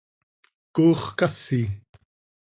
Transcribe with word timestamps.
¡Coox 0.75 1.01
casi! 1.19 1.61